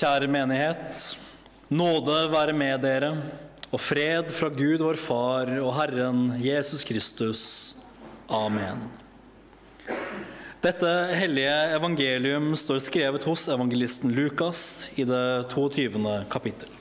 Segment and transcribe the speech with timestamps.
[0.00, 1.00] Kjære menighet.
[1.68, 3.10] Nåde være med dere,
[3.68, 7.42] og fred fra Gud vår Far og Herren Jesus Kristus.
[8.32, 8.80] Amen.
[10.64, 15.92] Dette hellige evangelium står skrevet hos evangelisten Lukas i det 22.
[16.32, 16.72] kapittel.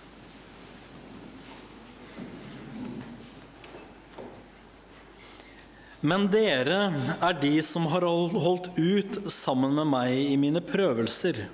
[5.99, 6.81] Men dere
[7.19, 11.49] er de som har holdt ut sammen med meg i mine prøvelser.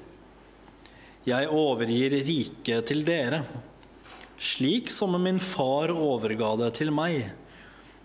[1.25, 3.39] Jeg overgir riket til dere,
[4.37, 7.31] slik som min far overga det til meg,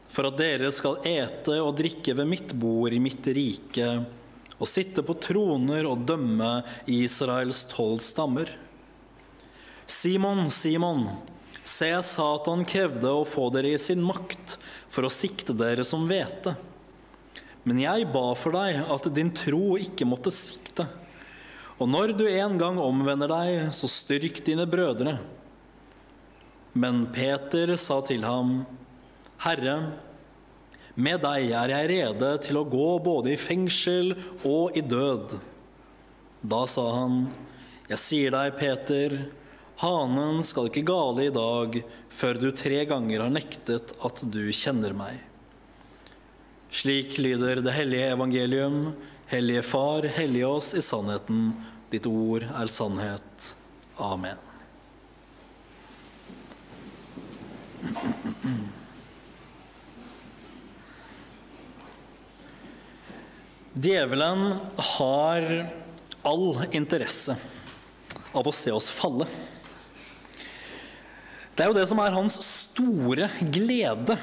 [0.09, 3.91] for at dere skal ete og drikke ved mitt bord i mitt rike
[4.56, 8.48] og sitte på troner og dømme Israels tolv stammer.
[9.84, 11.05] Simon, Simon,
[11.61, 14.56] se, Satan krevde å få dere i sin makt
[14.89, 16.56] for å sikte dere som hvete.
[17.69, 20.89] Men jeg ba for deg at din tro ikke måtte svikte.
[21.81, 25.17] Og når du en gang omvender deg, så styrk dine brødre.
[26.77, 28.61] Men Peter sa til ham,
[29.41, 29.77] Herre,
[31.01, 34.12] med deg er jeg rede til å gå både i fengsel
[34.45, 35.39] og i død.
[36.45, 37.23] Da sa han,
[37.91, 39.17] Jeg sier deg, Peter,
[39.81, 41.81] hanen skal ikke gale i dag
[42.12, 45.17] før du tre ganger har nektet at du kjenner meg.
[46.70, 48.92] Slik lyder det hellige evangelium.
[49.31, 51.51] Hellige Far, hellige oss i sannheten.
[51.91, 53.50] Ditt ord er sannhet.
[53.98, 54.38] Amen.
[63.80, 65.46] Djevelen har
[66.22, 67.34] all interesse
[68.36, 69.27] av å se oss falle.
[71.56, 74.14] Det er jo det som er hans store glede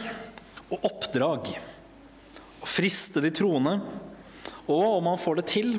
[0.72, 1.52] og oppdrag.
[2.64, 3.78] Å friste de troende,
[4.68, 5.76] og om han får det til,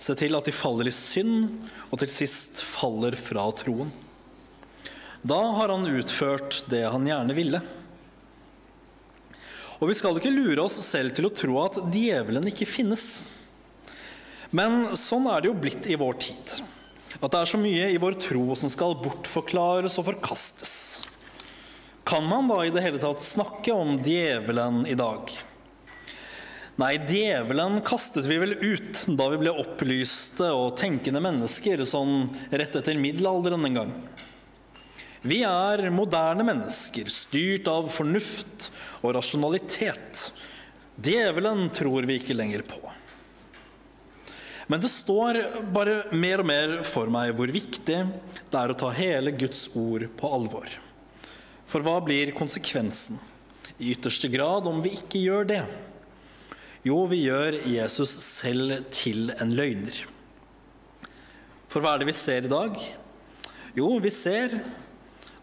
[0.00, 3.92] se til at de faller i synd, og til sist faller fra troen.
[5.24, 7.62] Da har han utført det han gjerne ville.
[9.80, 13.24] Og vi skal ikke lure oss selv til å tro at djevelen ikke finnes.
[14.54, 16.58] Men sånn er det jo blitt i vår tid.
[17.20, 20.74] At det er så mye i vår tro som skal bortforklares og forkastes.
[22.04, 25.32] Kan man da i det hele tatt snakke om djevelen i dag?
[26.74, 32.74] Nei, djevelen kastet vi vel ut da vi ble opplyste og tenkende mennesker sånn rett
[32.80, 33.92] etter middelalderen en gang.
[35.22, 38.72] Vi er moderne mennesker, styrt av fornuft
[39.04, 40.24] og rasjonalitet.
[40.98, 42.82] Djevelen tror vi ikke lenger på.
[44.66, 45.38] Men det står
[45.70, 48.02] bare mer og mer for meg hvor viktig
[48.50, 50.66] det er å ta hele Guds ord på alvor.
[51.70, 53.22] For hva blir konsekvensen
[53.78, 55.64] i ytterste grad om vi ikke gjør det?
[56.84, 60.02] Jo, vi gjør Jesus selv til en løgner.
[61.72, 62.74] For hva er det vi ser i dag?
[63.72, 64.58] Jo, vi ser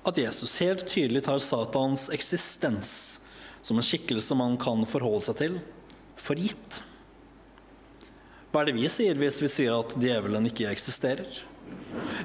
[0.06, 2.91] at Jesus helt tydelig tar Satans eksistens
[3.66, 5.56] som en skikkelse man kan forholde seg til,
[6.13, 6.84] for gitt.
[8.51, 11.41] Hva er det vi sier hvis vi sier at djevelen ikke eksisterer?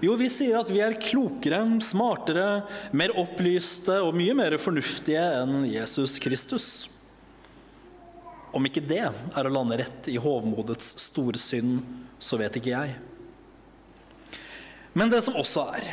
[0.04, 5.64] Jo, vi sier at vi er klokere, smartere, mer opplyste og mye mer fornuftige enn
[5.70, 6.68] Jesus Kristus.
[8.56, 11.82] Om ikke det er å lande rett i hovmodets store synd,
[12.16, 12.94] så vet ikke jeg.
[14.96, 15.90] Men det som også er,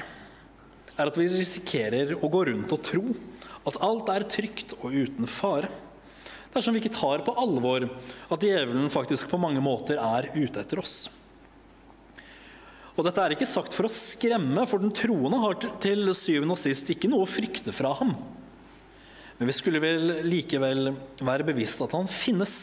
[0.96, 3.03] er at vi risikerer å gå rundt og tro
[3.68, 5.72] at alt er trygt og uten fare
[6.53, 7.88] dersom vi ikke tar på alvor
[8.31, 11.07] at djevelen faktisk på mange måter er ute etter oss.
[12.94, 16.62] Og dette er ikke sagt for å skremme, for den troende har til syvende og
[16.62, 18.13] sist ikke noe å frykte fra ham.
[19.44, 22.54] Men vi skulle vel likevel være bevisst at han finnes,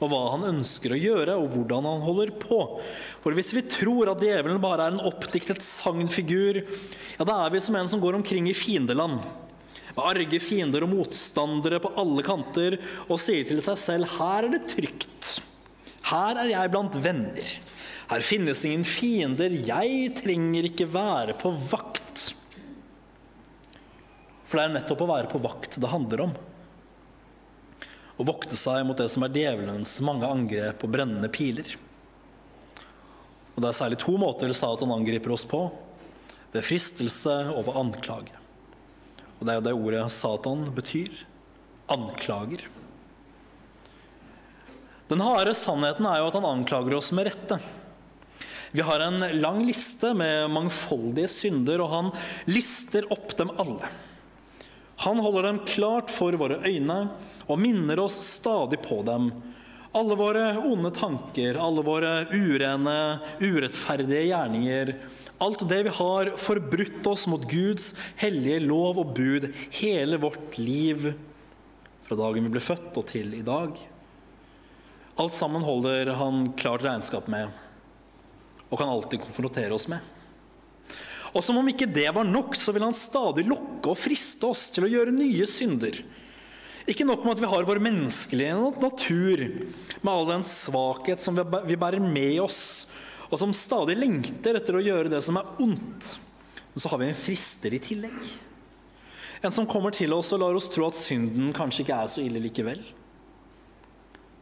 [0.00, 2.60] og hva han ønsker å gjøre, og hvordan han holder på.
[3.20, 6.62] For hvis vi tror at djevelen bare er en oppdiktet sagnfigur,
[7.18, 9.20] ja, da er vi som en som går omkring i fiendeland
[9.90, 12.78] med arge fiender og motstandere på alle kanter,
[13.10, 15.34] og sier til seg selv her er det trygt.
[16.14, 17.52] Her er jeg blant venner.
[18.08, 19.52] Her finnes ingen fiender.
[19.68, 21.95] Jeg trenger ikke være på vakt.
[24.46, 26.36] For det er nettopp å være på vakt det handler om.
[28.16, 31.74] Å vokte seg mot det som er djevelens mange angrep og brennende piler.
[33.56, 35.66] Og Det er særlig to måter Satan angriper oss på.
[36.52, 38.36] Ved fristelse og ved anklage.
[39.36, 41.12] Og det er jo det ordet Satan betyr.
[41.92, 42.64] Anklager.
[45.06, 47.60] Den harde sannheten er jo at han anklager oss med rette.
[48.72, 52.10] Vi har en lang liste med mangfoldige synder, og han
[52.50, 53.88] lister opp dem alle.
[55.04, 57.00] Han holder dem klart for våre øyne
[57.46, 59.28] og minner oss stadig på dem.
[59.96, 62.96] Alle våre onde tanker, alle våre urene,
[63.40, 64.96] urettferdige gjerninger,
[65.38, 69.50] Alt det vi har forbrutt oss mot Guds hellige lov og bud
[69.82, 71.10] hele vårt liv,
[72.06, 73.76] fra dagen vi ble født og til i dag.
[75.20, 77.52] Alt sammen holder han klart regnskap med
[78.66, 80.00] og kan alltid konfrontere oss med.
[81.36, 84.70] Og som om ikke det var nok, så vil han stadig lokke og friste oss
[84.72, 85.98] til å gjøre nye synder.
[86.88, 89.42] Ikke nok med at vi har vår menneskelige natur,
[90.00, 92.86] med all den svakhet som vi bærer med oss,
[93.26, 96.12] og som stadig lengter etter å gjøre det som er ondt,
[96.72, 98.20] men så har vi en frister i tillegg.
[99.44, 102.22] En som kommer til oss og lar oss tro at synden kanskje ikke er så
[102.24, 102.80] ille likevel.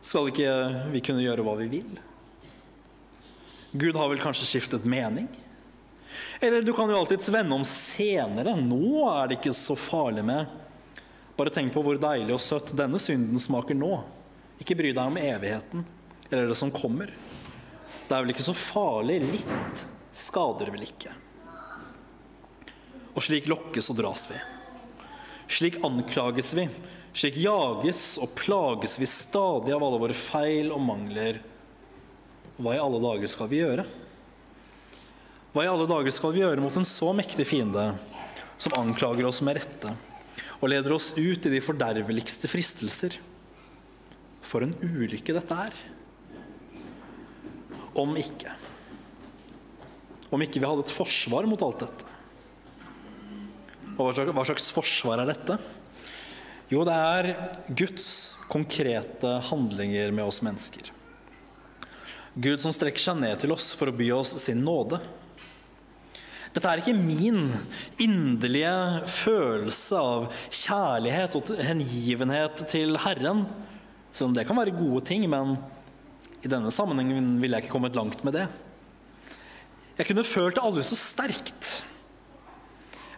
[0.05, 0.51] Skal ikke
[0.93, 1.91] vi kunne gjøre hva vi vil?
[3.75, 5.27] Gud har vel kanskje skiftet mening?
[6.41, 8.55] Eller du kan jo alltids vende om senere.
[8.61, 10.51] Nå er det ikke så farlig med.
[11.35, 13.97] Bare tenk på hvor deilig og søtt denne synden smaker nå.
[14.63, 15.85] Ikke bry deg om evigheten
[16.31, 17.11] eller det som kommer.
[18.09, 19.21] Det er vel ikke så farlig.
[19.27, 19.85] Litt
[20.15, 21.15] skader vel ikke.
[23.15, 24.39] Og slik lokkes og dras vi.
[25.51, 26.69] Slik anklages vi.
[27.15, 31.39] Slik jages og plages vi stadig av alle våre feil og mangler
[32.55, 33.85] hva i alle dager skal vi gjøre?
[35.55, 37.93] Hva i alle dager skal vi gjøre mot en så mektig fiende
[38.59, 39.93] som anklager oss med rette
[40.59, 43.15] og leder oss ut i de forderveligste fristelser?
[44.43, 45.79] For en ulykke dette er.
[47.95, 48.51] Om ikke.
[50.35, 52.11] Om ikke vi hadde et forsvar mot alt dette.
[53.95, 55.63] Og hva slags forsvar er dette?
[56.67, 57.35] Jo, det er
[57.71, 58.09] Guds
[58.51, 60.91] konkrete handlinger med oss mennesker.
[62.35, 64.99] Gud som strekker seg ned til oss for å by oss sin nåde.
[66.55, 67.49] Dette er ikke min
[67.99, 68.75] inderlige
[69.11, 73.43] følelse av kjærlighet og hengivenhet til Herren,
[74.15, 75.57] selv om det kan være gode ting, men
[76.45, 78.47] i denne sammenhengen ville jeg ikke kommet langt med det.
[79.99, 81.75] Jeg kunne følt det aldri så sterkt.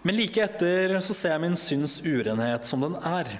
[0.06, 3.36] Men like etter så ser jeg min synds urenhet som den er.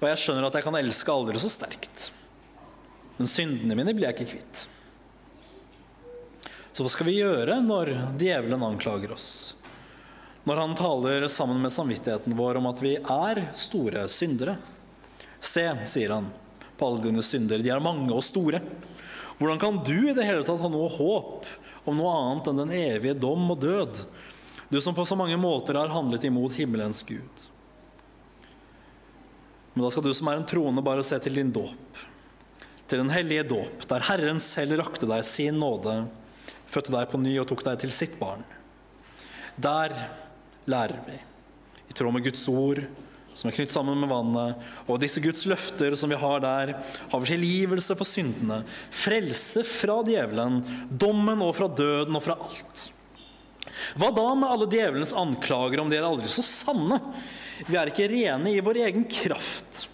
[0.00, 2.08] Og jeg skjønner at jeg kan elske aldri så sterkt.
[3.18, 4.66] Men syndene mine blir jeg ikke kvitt.
[6.76, 7.88] Så hva skal vi gjøre når
[8.20, 9.56] djevelen anklager oss?
[10.44, 14.58] Når han taler sammen med samvittigheten vår om at vi er store syndere?
[15.40, 16.26] Se, sier han,
[16.76, 18.60] på alle dine synder, de er mange og store.
[19.38, 21.48] Hvordan kan du i det hele tatt ha noe håp
[21.88, 24.02] om noe annet enn den evige dom og død?
[24.68, 27.48] Du som på så mange måter har handlet imot himmelens Gud.
[29.72, 32.04] Men da skal du som er en troende, bare se til din dåp
[32.86, 36.04] til den hellige dåp, der Herren selv rakte deg sin nåde,
[36.70, 38.44] fødte deg på ny og tok deg til sitt barn.
[39.56, 39.94] Der
[40.68, 41.18] lærer vi,
[41.86, 42.82] i tråd med Guds ord,
[43.36, 46.72] som er knytt sammen med vannet, og disse Guds løfter som vi har der,
[47.12, 52.86] har vi tilgivelse for syndene, frelse fra djevelen, dommen og fra døden og fra alt.
[53.96, 56.98] Hva da med alle djevelens anklager om de er aldri så sanne?
[57.68, 59.84] Vi er ikke rene i vår egen kraft.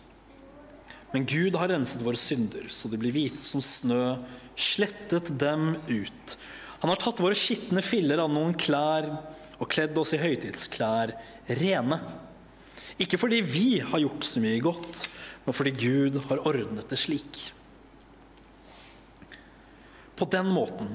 [1.13, 4.17] Men Gud har renset våre synder, så de blir hvite som snø,
[4.57, 6.37] slettet dem ut.
[6.83, 9.07] Han har tatt våre skitne filler av noen klær
[9.63, 11.13] og kledd oss i høytidsklær,
[11.61, 11.99] rene.
[12.99, 15.05] Ikke fordi vi har gjort så mye godt,
[15.45, 17.45] men fordi Gud har ordnet det slik.
[20.19, 20.91] På den måten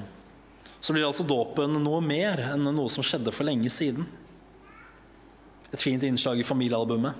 [0.76, 4.04] så blir altså dåpen noe mer enn noe som skjedde for lenge siden.
[5.72, 7.16] Et fint innslag i familiealbumet.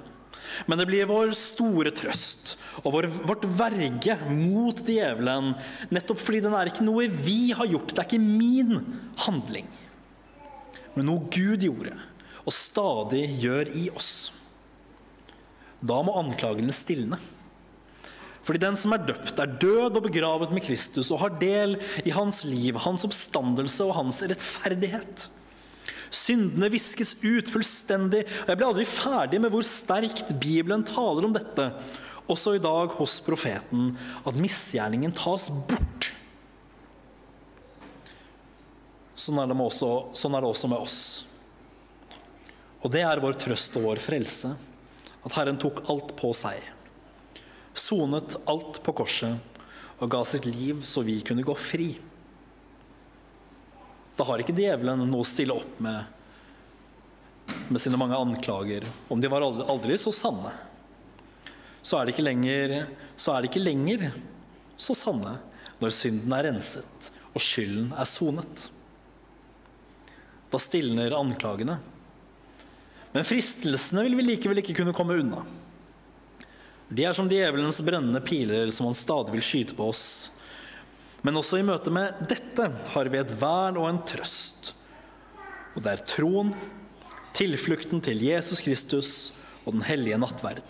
[0.66, 5.52] Men det blir vår store trøst og vår, vårt verge mot djevelen,
[5.94, 7.92] nettopp fordi den er ikke noe vi har gjort.
[7.92, 8.78] Det er ikke min
[9.26, 9.68] handling,
[10.94, 11.96] men noe Gud gjorde
[12.48, 14.30] og stadig gjør i oss.
[15.84, 17.18] Da må anklagene stilne.
[18.48, 21.76] Fordi den som er døpt, er død og begravet med Kristus og har del
[22.08, 25.26] i hans liv, hans oppstandelse og hans rettferdighet.
[26.14, 28.24] Syndene viskes ut fullstendig.
[28.44, 31.70] og Jeg blir aldri ferdig med hvor sterkt Bibelen taler om dette,
[32.28, 36.10] også i dag hos profeten, at misgjerningen tas bort.
[39.18, 40.98] Sånn er, også, sånn er det også med oss.
[42.84, 44.52] Og det er vår trøst og vår frelse,
[45.26, 46.60] at Herren tok alt på seg.
[47.78, 49.58] Sonet alt på korset
[49.98, 51.90] og ga sitt liv så vi kunne gå fri.
[54.18, 56.14] Da har ikke djevelen noe å stille opp med
[57.68, 58.84] med sine mange anklager.
[59.08, 60.52] Om de var aldri, så sanne,
[61.82, 62.74] så er, det ikke lenger,
[63.16, 64.10] så er de ikke lenger
[64.76, 65.38] så sanne
[65.80, 68.66] når synden er renset og skylden er sonet.
[70.48, 71.78] Da stilner anklagene.
[73.12, 75.44] Men fristelsene vil vi likevel ikke kunne komme unna.
[76.88, 80.04] De er som djevelens brennende piler som han stadig vil skyte på oss
[81.26, 84.72] men også i møte med dette har vi et vern og en trøst.
[85.74, 86.52] Og det er troen,
[87.36, 89.10] tilflukten til Jesus Kristus
[89.64, 90.62] og den hellige nattverd.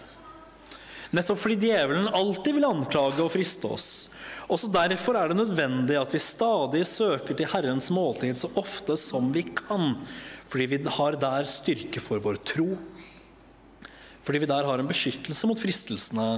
[1.17, 3.89] Nettopp fordi djevelen alltid vil anklage og friste oss.
[4.49, 9.31] Også derfor er det nødvendig at vi stadig søker til Herrens måltid så ofte som
[9.33, 9.95] vi kan,
[10.49, 12.71] fordi vi har der styrke for vår tro.
[14.25, 16.29] Fordi vi der har en beskyttelse mot fristelsene.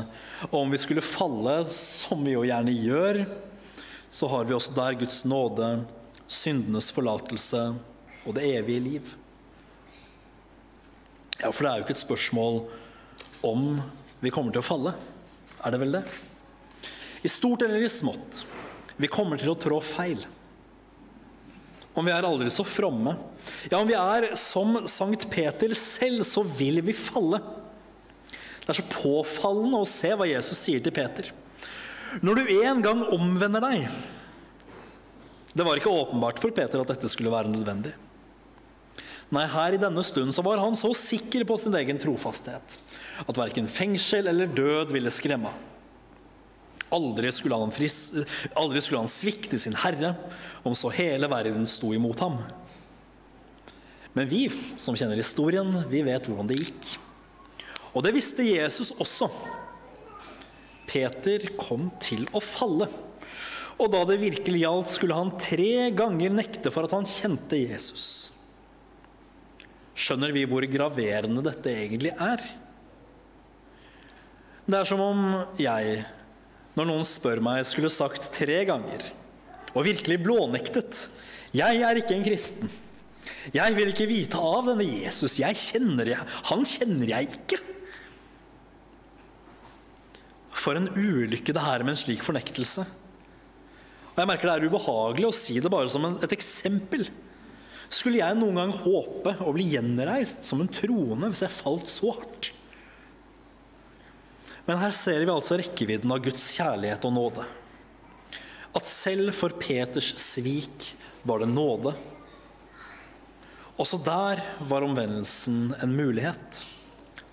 [0.50, 3.25] Og om vi skulle falle, som vi jo gjerne gjør,
[4.11, 5.69] så har vi også der Guds nåde,
[6.31, 7.62] syndenes forlatelse
[8.26, 9.12] og det evige liv.
[11.40, 12.59] Ja, for det er jo ikke et spørsmål
[13.47, 13.79] om
[14.21, 14.93] vi kommer til å falle.
[15.64, 16.02] Er det vel det?
[17.25, 18.45] I stort eller i smått.
[19.00, 20.21] Vi kommer til å trå feil.
[21.97, 23.17] Om vi er aldri så fromme.
[23.71, 27.40] Ja, om vi er som Sankt Peter selv, så vil vi falle.
[28.61, 31.33] Det er så påfallende å se hva Jesus sier til Peter.
[32.19, 33.85] Når du en gang omvender deg
[35.55, 37.93] Det var ikke åpenbart for Peter at dette skulle være nødvendig.
[39.31, 42.81] Nei, her i denne stund så var han så sikker på sin egen trofasthet
[43.23, 45.52] at verken fengsel eller død ville skremme.
[46.90, 47.99] Aldri skulle, han fris,
[48.59, 50.17] aldri skulle han svikte sin herre,
[50.67, 52.40] om så hele verden sto imot ham.
[54.19, 54.49] Men vi
[54.81, 56.97] som kjenner historien, vi vet hvordan det gikk.
[57.95, 59.31] Og det visste Jesus også.
[60.90, 62.90] Peter kom til å falle.
[63.80, 68.11] Og da det virkelig gjaldt, skulle han tre ganger nekte for at han kjente Jesus
[70.00, 72.42] skjønner vi hvor graverende dette egentlig er.
[74.70, 75.23] Det er som om
[75.61, 76.02] jeg,
[76.76, 79.02] når noen spør meg, skulle sagt tre ganger,
[79.75, 81.09] og virkelig blånektet
[81.54, 82.70] Jeg er ikke en kristen.
[83.54, 85.37] Jeg vil ikke vite av denne Jesus.
[85.40, 86.26] Jeg kjenner jeg.
[86.50, 87.59] Han kjenner jeg ikke.
[90.61, 92.85] For en ulykke det her med en slik fornektelse.
[94.11, 97.07] Og jeg merker Det er ubehagelig å si det bare som et eksempel.
[97.90, 102.12] Skulle jeg noen gang håpe å bli gjenreist som en troende hvis jeg falt så
[102.19, 102.52] hardt?
[104.69, 107.47] Men her ser vi altså rekkevidden av Guds kjærlighet og nåde.
[108.76, 110.93] At selv for Peters svik
[111.26, 111.97] var det nåde.
[113.81, 116.62] Også der var omvendelsen en mulighet.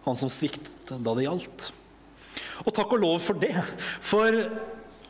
[0.07, 1.69] Han som sviktet da det gjaldt.
[2.65, 3.55] Og takk og lov for det.
[4.03, 4.35] For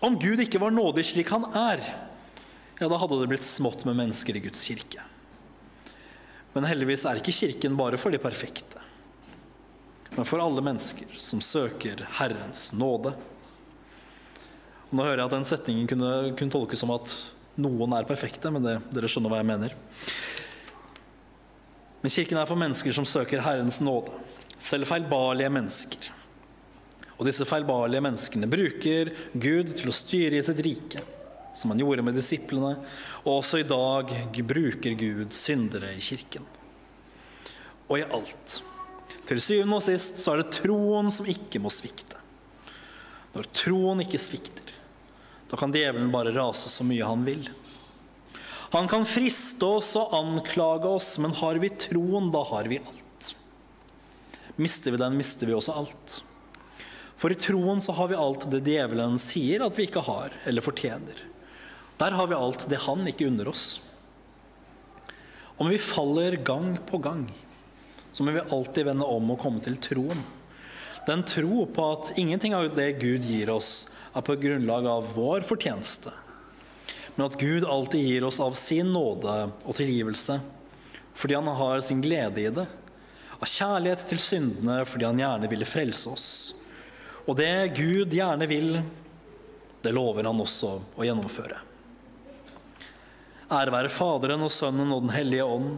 [0.04, 1.82] om Gud ikke var nådig slik han er,
[2.78, 5.04] ja, da hadde det blitt smått med mennesker i Guds kirke.
[6.54, 8.82] Men heldigvis er ikke Kirken bare for de perfekte,
[10.16, 13.12] men for alle mennesker som søker Herrens nåde.
[14.88, 17.14] Og nå hører jeg at den setningen kunne, kunne tolkes som at
[17.62, 19.76] noen er perfekte, men det, dere skjønner hva jeg mener.
[22.02, 24.14] Men Kirken er for mennesker som søker Herrens nåde,
[24.58, 26.10] selv feilbarlige mennesker.
[27.18, 31.04] Og disse feilbarlige menneskene bruker Gud til å styre i sitt rike
[31.58, 32.76] som han gjorde med disiplene,
[33.24, 34.12] og også i dag
[34.46, 36.46] bruker Gud syndere i kirken.
[37.90, 38.60] Og i alt.
[39.28, 42.20] Til syvende og sist så er det troen som ikke må svikte.
[43.34, 44.70] Når troen ikke svikter,
[45.50, 47.50] da kan djevelen bare rase så mye han vil.
[48.76, 53.34] Han kan friste oss og anklage oss, men har vi troen, da har vi alt.
[54.60, 56.22] Mister vi den, mister vi også alt.
[57.18, 60.66] For i troen så har vi alt det djevelen sier at vi ikke har eller
[60.66, 61.20] fortjener.
[61.98, 63.80] Der har vi alt det han ikke unner oss.
[65.58, 67.26] Om vi faller gang på gang,
[68.14, 70.22] så må vi alltid vende om og komme til troen.
[71.08, 75.46] Den tro på at ingenting av det Gud gir oss, er på grunnlag av vår
[75.46, 76.14] fortjeneste,
[77.16, 80.40] men at Gud alltid gir oss av sin nåde og tilgivelse
[81.18, 82.68] fordi han har sin glede i det,
[83.42, 86.28] av kjærlighet til syndene fordi han gjerne ville frelse oss.
[87.28, 88.78] Og det Gud gjerne vil,
[89.84, 91.60] det lover han også å gjennomføre.
[93.48, 95.76] Ære være Faderen og Sønnen og Den hellige ånd,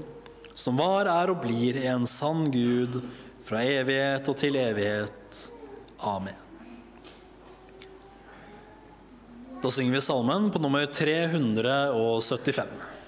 [0.57, 2.99] som var, er og blir en sann Gud
[3.45, 5.41] fra evighet og til evighet.
[6.05, 6.37] Amen.
[9.59, 12.98] Da synger vi salmen på nummer 375.